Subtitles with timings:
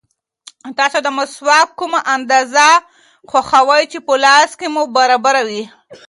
[0.79, 2.67] تاسو د مسواک کومه اندازه
[3.29, 5.63] خوښوئ چې په لاس کې مو برابر وي؟